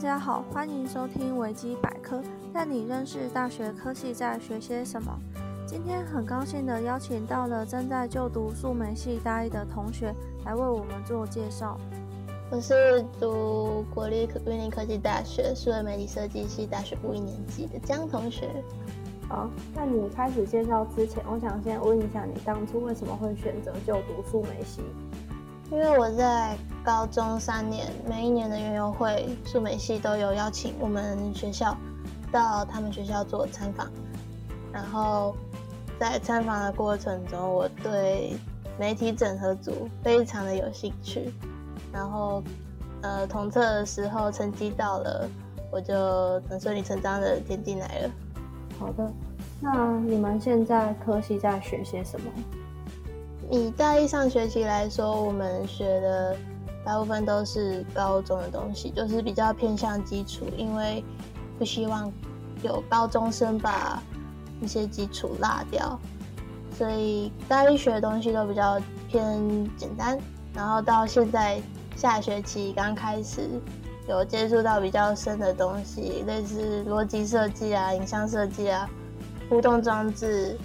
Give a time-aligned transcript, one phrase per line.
[0.00, 2.22] 家好，欢迎收听维基百科，
[2.54, 5.14] 带你认识大学科系在学些什么。
[5.66, 10.14] 今天很高兴的邀请到了正在就读数媒系大一的同学
[10.46, 11.78] 来为我们做介绍。
[12.50, 18.48] 我是读国立云林科技大学数位媒体设计系大学部一年级的江同学。
[19.28, 24.80] 好，那你开始介绍之前，我想先问一下你当初为什么会选择就读数媒系？
[25.70, 31.76] 因为我在高中三年，每一年的园游会，数媒系都有邀请我们学校
[32.32, 33.88] 到他们学校做参访。
[34.72, 35.34] 然后
[35.98, 38.36] 在参访的过程中，我对
[38.78, 41.32] 媒体整合组非常的有兴趣。
[41.92, 42.42] 然后，
[43.02, 45.28] 呃，同测的时候成绩到了，
[45.70, 48.10] 我就很顺理成章的填进来了。
[48.78, 49.08] 好的，
[49.60, 52.26] 那你们现在科系在学些什么？
[53.50, 56.36] 以大一上学期来说，我们学的
[56.84, 61.04] 大部分都是高中的东西，就是比较偏向基础，因为
[61.58, 62.10] 不希望
[62.62, 64.00] 有高中生把
[64.60, 65.98] 一些基础落掉，
[66.78, 70.16] 所以大一学的东西都比较偏简单。
[70.54, 71.60] 然后到现在
[71.96, 73.48] 下学期刚开始
[74.08, 78.88] 有接触到比较深的东西，类似逻辑设计啊、影像设计啊、
[79.48, 80.56] 互动装置。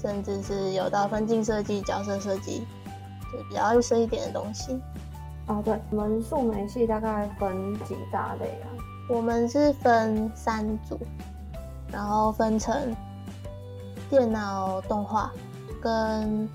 [0.00, 2.66] 甚至是有到分镜设计、角色设计，
[3.32, 4.80] 就比较深一点的东西。
[5.46, 8.66] 啊，对，我们数媒系大概分几大类啊？
[9.08, 10.98] 我们是分三组，
[11.92, 12.94] 然后分成
[14.08, 15.32] 电脑动画、
[15.82, 16.48] 跟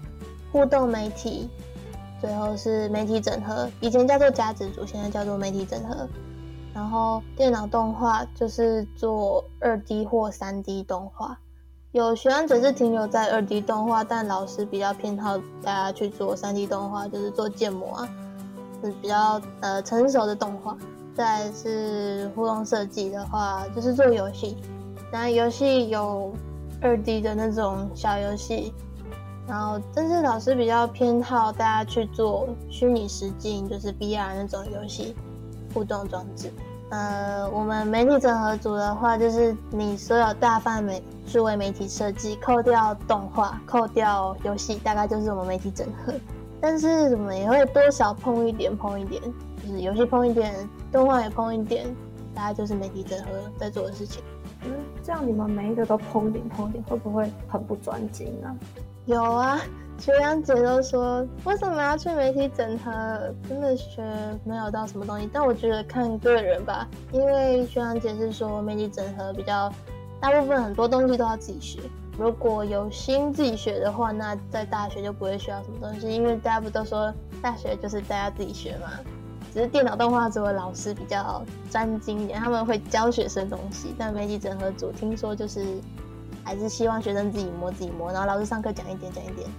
[0.52, 1.50] 互动媒体，
[2.22, 3.70] 最后是媒体整合。
[3.82, 6.08] 以前叫做加值组，现在叫做媒体整合。
[6.74, 11.38] 然后电脑动画就是做二 D 或三 D 动画。
[11.96, 18.10] 有学长姐是停留在二 D 动画，但老师比较偏好大家去做三 D 动画，就是做建模啊，
[18.84, 20.76] 是比较呃成熟的动画。
[21.16, 24.58] 再是互动设计的话，就是做游戏，
[25.10, 26.34] 然后游戏有
[26.82, 28.74] 二 D 的那种小游戏，
[29.48, 35.16] 然后但是老师比较偏好大家去做虚拟实境，就是 VR 那种游戏
[35.74, 36.52] 互动装置。
[36.90, 46.14] 呃，我们媒体整合组的话，就是你所有大范围数位媒体设计，扣掉动画，扣掉游戏，大概就是我们媒体整合。
[46.62, 49.22] 但是我们也会多少碰一点，碰一点，
[49.64, 50.54] 就是游戏碰一点，
[50.92, 51.88] 动画也碰一点，
[52.34, 54.24] 大概就是媒体整合在做的事情。
[54.64, 54.72] 嗯，
[55.04, 58.56] 这样你们每一个都碰一点碰一点，会不会很不专精啊？
[59.06, 59.60] 有啊。
[59.98, 63.34] 学长姐都说，为什么要去媒体整合？
[63.50, 64.04] 真的学
[64.44, 65.28] 没有到什么东西。
[65.34, 69.72] 但我觉得看个人吧，因为学长姐是说媒体整合比较
[70.20, 71.80] 大部分很多东西都要自己学。
[72.18, 78.88] 如果有心自己学的话，那在大学就不会需要什么东西，因为大家不都说大学就是大家自己学嘛。
[79.54, 81.42] 只是电脑动画组的老师比较
[81.72, 83.96] 专精一点，他们会教学生东西。
[83.98, 85.66] 但媒体整合组听说就是
[86.44, 89.50] 还是希望学生自己摸自己摸，然后老师上课讲一点讲一点。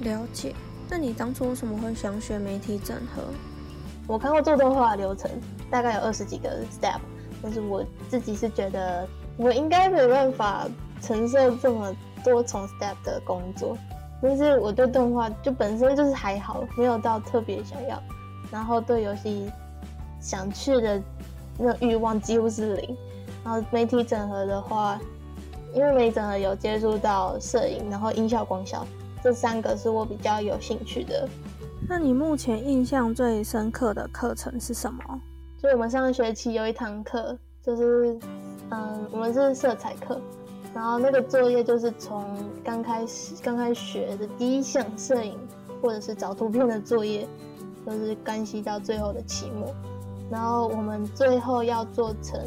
[0.00, 0.54] 了解，
[0.88, 3.22] 那你当初为什么会想学媒体整合？
[4.06, 5.30] 我看过做动画流程，
[5.70, 6.98] 大概有二十几个 step，
[7.42, 9.06] 但是我自己是觉得
[9.36, 10.66] 我应该没办法
[11.00, 13.76] 承受这么多重 step 的工作。
[14.20, 18.02] 但是我对动画就本身就是还好，没有到特别想要，
[18.50, 19.50] 然后对游戏
[20.20, 21.02] 想去的
[21.58, 22.96] 那欲望几乎是零。
[23.44, 24.98] 然后媒体整合的话，
[25.74, 28.86] 因为媒体整合有接触到摄影，然后音效、光效。
[29.24, 31.26] 这三个是我比较有兴趣的。
[31.88, 35.02] 那你目前印象最深刻的课程是什么？
[35.62, 38.18] 就我们上个学期有一堂课，就是
[38.68, 40.20] 嗯，我们是色彩课，
[40.74, 42.22] 然后那个作业就是从
[42.62, 45.38] 刚开始刚开始学的第一项摄影，
[45.80, 47.26] 或者是找图片的作业，
[47.86, 49.74] 就是干系到最后的期末。
[50.30, 52.38] 然后我们最后要做成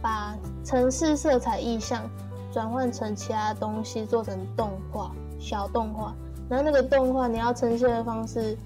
[0.00, 2.08] 把城市色彩意象
[2.52, 5.10] 转换成其他东西，做成动画。
[5.42, 6.14] 小动画，
[6.48, 8.56] 然后那个动画你要呈现的方式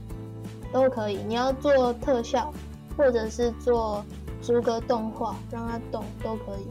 [0.71, 2.53] 都可以，你要做特效，
[2.98, 4.04] 或者是做
[4.42, 6.68] 逐格动画，让它动都可以。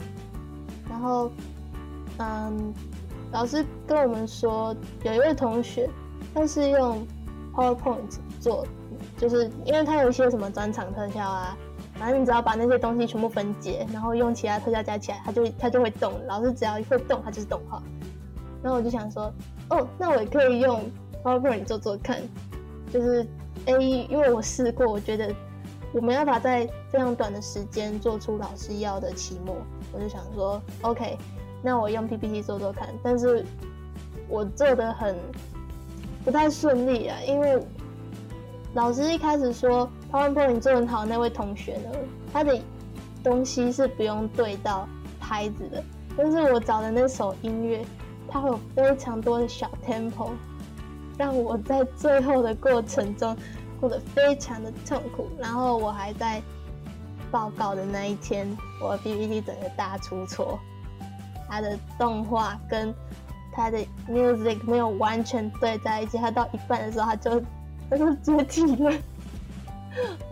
[0.88, 1.32] 然后，
[2.20, 2.72] 嗯，
[3.32, 5.90] 老师跟我们说，有一位同学
[6.36, 7.06] 他是用
[7.56, 8.64] PowerPoint 做，
[9.18, 11.58] 就是因为他有一些什么转场特效啊，
[11.96, 16.14] 反正你只要把那些东西全部分解，然后用其他特效加起来，它就它就会动。
[16.28, 17.82] 老师只要会动，它就是动画。
[18.62, 19.34] 然后我就想说。
[19.70, 20.84] 哦，那我也可以用
[21.24, 22.22] PowerPoint 做做看，
[22.94, 23.26] 就是
[23.66, 23.80] A，
[24.10, 25.34] 因为我试过，我觉得
[25.92, 29.56] 我没办法在非常短的时间做出老师要的期末，
[29.92, 31.18] 我就想说 OK，
[31.64, 33.44] 那我用 PPT 做做看，但是
[34.30, 35.16] 我做的很
[36.24, 37.60] 不太顺利啊，因为
[38.76, 41.90] 老师一开始说 PowerPoint 做很好那位同学呢，
[42.32, 42.60] 他的
[43.24, 44.88] 东西是不用对到
[45.20, 45.84] 拍子的，
[46.16, 47.84] 但是我找的那首音乐，
[48.30, 50.32] 它会有非常多的小 tempo，
[51.18, 53.36] 让我在最后的过程中
[53.80, 55.28] 过得非常的痛苦。
[55.40, 56.42] 然后我还在
[57.32, 58.48] 报告的那一天，
[58.82, 60.60] 我 PPT 整个大出错，
[61.48, 62.94] 它的动画跟
[63.54, 63.80] 它的
[64.10, 67.42] music 没有完全对在一起，它到一半的时候，它就
[67.90, 68.92] 它就解体了。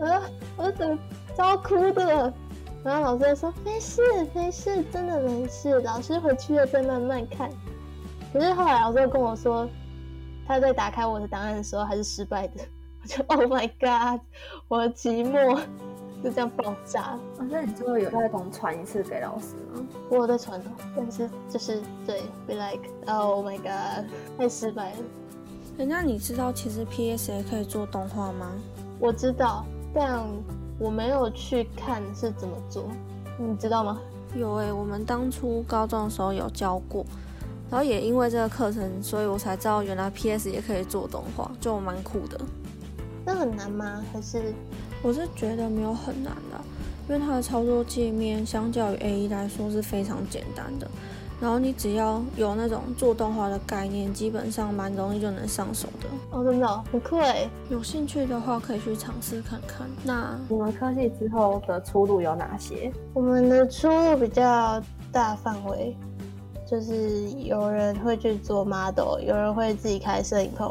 [0.00, 0.22] 啊，
[0.56, 1.02] 我整个
[1.36, 2.32] 超哭的。
[2.84, 4.02] 然后老师就说没事
[4.34, 5.80] 没事，真的没事。
[5.80, 7.50] 老师回去了再慢慢看。
[8.34, 9.68] 可是后来老师又跟我说，
[10.44, 12.54] 他在打开我的档案的时候还是失败的。
[13.00, 14.20] 我就 Oh my God，
[14.66, 15.54] 我的期末
[16.22, 17.16] 就这样爆炸。
[17.48, 19.86] 那你最后有再重传一次给老师吗？
[20.10, 24.06] 我有在传的，但是就是对，be like Oh my God，
[24.36, 24.96] 太失败了。
[25.76, 28.50] 那你知道其实 PSA 可以做动画吗？
[28.98, 29.64] 我知道，
[29.94, 30.24] 但
[30.80, 32.88] 我没有去看是怎么做，
[33.38, 34.00] 你知道吗？
[34.34, 37.04] 有诶，我们当初高中的时候有教过，
[37.74, 42.40] 然后也因为这个课程，所以我才知道原来 PS 也可以做动画，就蛮酷的。
[43.26, 44.00] 那很难吗？
[44.12, 44.54] 还是？
[45.02, 46.60] 我是觉得没有很难的，
[47.08, 50.88] 因为它的操作界面相较于 A E 来说是非常简单的。
[51.40, 56.08] 然后你只要有那种做动画的概念，基本上蛮容易就能上手的。
[56.30, 57.50] 哦，真的很酷诶！
[57.70, 59.84] 有兴趣的话可以去尝试看看。
[60.04, 62.92] 那你们科技之后的出路有哪些？
[63.12, 64.80] 我们的出路比较
[65.10, 65.96] 大范围，
[66.66, 70.70] 就是有人会去做 model，有人会自己开摄影棚，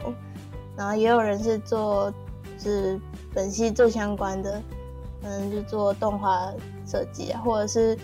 [0.75, 2.11] 然后也有人是做
[2.57, 2.99] 是
[3.33, 4.61] 本系最相关的，
[5.23, 6.51] 嗯，就做动画
[6.85, 7.97] 设计啊，或者是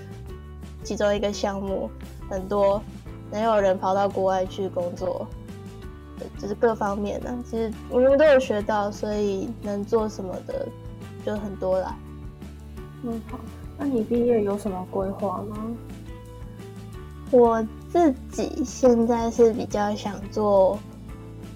[0.83, 1.89] 其中一个项目。
[2.29, 2.79] 很多，
[3.31, 5.25] 能有人跑到国外去工作，
[6.37, 7.35] 就是各方面的。
[7.43, 10.67] 其实我们都有学到，所以能做什么的
[11.25, 11.97] 就很多啦。
[13.01, 13.39] 嗯，好。
[13.79, 15.57] 那你毕业有什么规划吗？
[17.31, 20.77] 我自己现在是比较想做，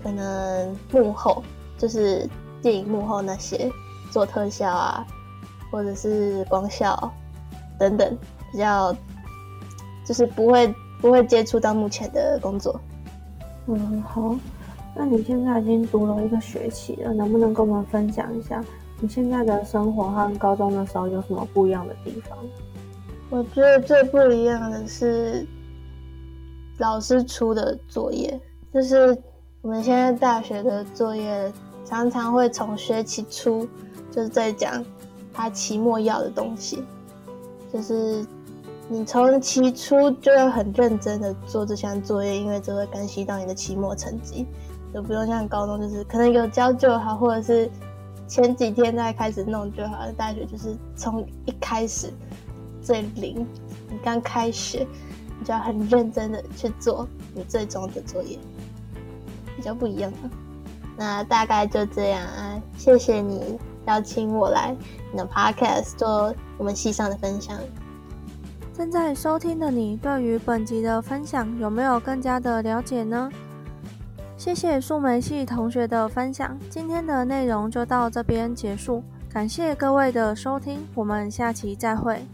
[0.03, 1.43] 可能幕后，
[1.77, 2.29] 就是
[2.61, 3.71] 电影幕后那些
[4.11, 5.05] 做特效啊，
[5.71, 7.11] 或者是光效
[7.79, 8.17] 等等，
[8.51, 8.95] 比较。
[10.05, 12.77] 就是不会不会接触到目前的工作。
[13.67, 14.35] 嗯，好。
[14.93, 18.61] 那你现在已经读了一个学期了，能不能跟我们分享一下
[18.99, 22.37] 你现在的生活和高中的时候有什么不一样的地方？
[23.29, 25.47] 我觉得最不一样的是
[26.83, 28.37] 老师出的作业，
[28.73, 29.17] 就是
[29.61, 31.49] 我们现在大学的作业
[31.85, 33.65] 常常会从学期初
[34.11, 34.83] 就是在讲
[35.31, 36.83] 他期末要的东西，
[37.71, 38.25] 就是。
[38.89, 44.45] 你从期初就要很认真的做这项作业，因为这会干系到你的期末成绩，
[44.93, 47.71] 就不用像高中就是可能有交就好，或者是
[48.27, 49.99] 前几天再开始弄就好。
[50.17, 52.11] 大学就是从一开始
[52.81, 53.47] 最零，
[53.89, 54.85] 你刚开学，
[55.43, 58.39] 就要很认真的去做你最终的作业，
[59.55, 60.11] 比较不一样
[60.95, 64.75] 那大概就这样啊，谢谢你邀请我来
[65.11, 67.57] 你的 podcast 做我们系上的分享。
[68.75, 73.29] 正在收听的你，对于本集的分享有没有更加的了解呢？
[74.35, 82.25] 谢谢树莓系同学的分享，今天的内容就到这边结束，感谢各位的收听，我们下期再会。